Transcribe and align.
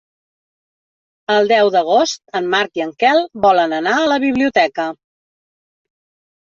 El 1.33 1.49
deu 1.51 1.69
d'agost 1.75 2.19
en 2.41 2.49
Marc 2.55 2.81
i 2.81 2.85
en 2.89 2.95
Quel 3.05 3.23
volen 3.47 3.77
anar 3.83 3.95
a 4.01 4.09
la 4.15 4.19
biblioteca. 4.29 4.93